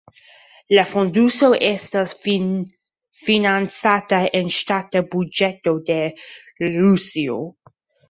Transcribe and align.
La 0.77 0.85
fonduso 0.93 1.49
estas 1.67 2.15
financata 3.27 4.23
el 4.41 4.53
ŝtata 4.59 5.05
buĝeto 5.15 5.79
de 5.93 6.03
Rusio. 6.83 7.43